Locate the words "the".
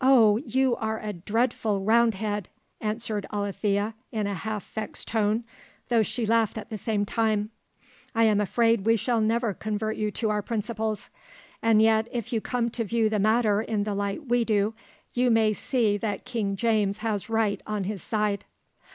6.70-6.78, 13.10-13.18, 13.84-13.94